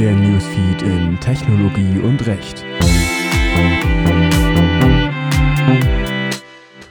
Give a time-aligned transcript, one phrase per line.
[0.00, 2.64] der Newsfeed in Technologie und Recht.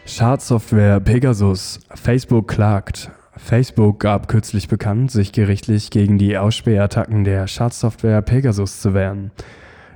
[0.06, 1.80] Schadsoftware Pegasus.
[1.96, 3.10] Facebook klagt.
[3.36, 9.32] Facebook gab kürzlich bekannt, sich gerichtlich gegen die Ausspähattacken der Schadsoftware Pegasus zu wehren.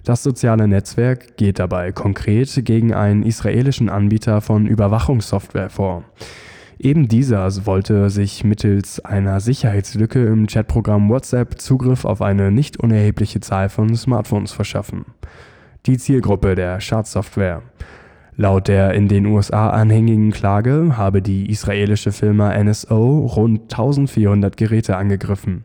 [0.04, 6.04] Das soziale Netzwerk geht dabei konkret gegen einen israelischen Anbieter von Überwachungssoftware vor.
[6.84, 13.40] Eben dieser wollte sich mittels einer Sicherheitslücke im Chatprogramm WhatsApp Zugriff auf eine nicht unerhebliche
[13.40, 15.06] Zahl von Smartphones verschaffen.
[15.86, 17.62] Die Zielgruppe der Schadsoftware.
[18.36, 24.98] Laut der in den USA anhängigen Klage habe die israelische Firma NSO rund 1400 Geräte
[24.98, 25.64] angegriffen.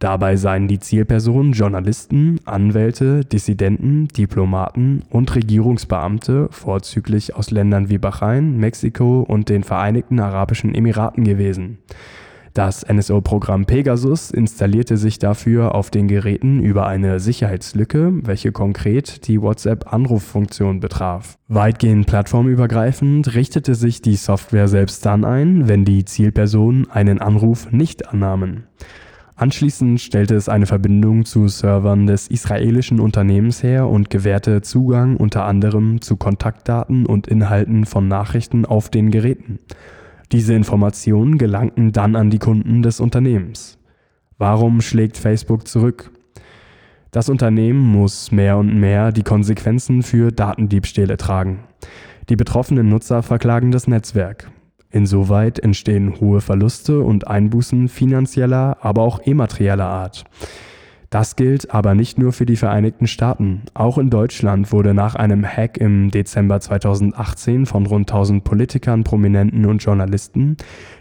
[0.00, 8.56] Dabei seien die Zielpersonen Journalisten, Anwälte, Dissidenten, Diplomaten und Regierungsbeamte vorzüglich aus Ländern wie Bahrain,
[8.56, 11.80] Mexiko und den Vereinigten Arabischen Emiraten gewesen.
[12.54, 19.40] Das NSO-Programm Pegasus installierte sich dafür auf den Geräten über eine Sicherheitslücke, welche konkret die
[19.42, 21.36] WhatsApp-Anruffunktion betraf.
[21.48, 28.08] Weitgehend plattformübergreifend richtete sich die Software selbst dann ein, wenn die Zielpersonen einen Anruf nicht
[28.08, 28.64] annahmen.
[29.40, 35.46] Anschließend stellte es eine Verbindung zu Servern des israelischen Unternehmens her und gewährte Zugang unter
[35.46, 39.58] anderem zu Kontaktdaten und Inhalten von Nachrichten auf den Geräten.
[40.30, 43.78] Diese Informationen gelangten dann an die Kunden des Unternehmens.
[44.36, 46.10] Warum schlägt Facebook zurück?
[47.10, 51.60] Das Unternehmen muss mehr und mehr die Konsequenzen für Datendiebstähle tragen.
[52.28, 54.50] Die betroffenen Nutzer verklagen das Netzwerk.
[54.90, 60.24] Insoweit entstehen hohe Verluste und Einbußen finanzieller, aber auch immaterieller Art.
[61.10, 63.62] Das gilt aber nicht nur für die Vereinigten Staaten.
[63.74, 69.66] Auch in Deutschland wurde nach einem Hack im Dezember 2018 von rund 1000 Politikern, Prominenten
[69.66, 70.56] und Journalisten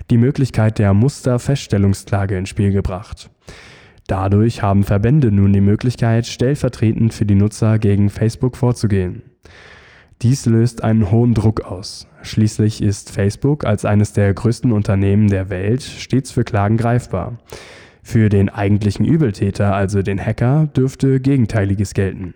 [0.09, 3.29] die Möglichkeit der Musterfeststellungsklage ins Spiel gebracht.
[4.07, 9.21] Dadurch haben Verbände nun die Möglichkeit, stellvertretend für die Nutzer gegen Facebook vorzugehen.
[10.21, 12.05] Dies löst einen hohen Druck aus.
[12.23, 17.37] Schließlich ist Facebook als eines der größten Unternehmen der Welt stets für Klagen greifbar.
[18.03, 22.33] Für den eigentlichen Übeltäter, also den Hacker, dürfte Gegenteiliges gelten.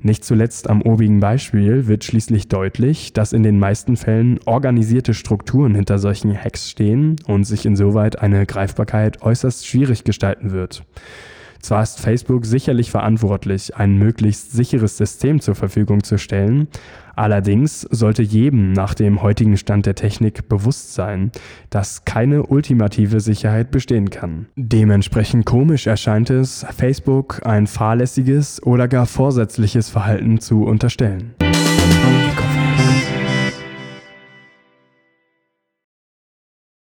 [0.00, 5.74] Nicht zuletzt am obigen Beispiel wird schließlich deutlich, dass in den meisten Fällen organisierte Strukturen
[5.74, 10.84] hinter solchen Hacks stehen und sich insoweit eine Greifbarkeit äußerst schwierig gestalten wird.
[11.60, 16.68] Zwar ist Facebook sicherlich verantwortlich, ein möglichst sicheres System zur Verfügung zu stellen,
[17.16, 21.32] allerdings sollte jedem nach dem heutigen Stand der Technik bewusst sein,
[21.70, 24.46] dass keine ultimative Sicherheit bestehen kann.
[24.56, 31.34] Dementsprechend komisch erscheint es, Facebook ein fahrlässiges oder gar vorsätzliches Verhalten zu unterstellen.